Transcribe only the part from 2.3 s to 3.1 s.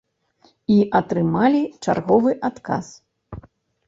адказ.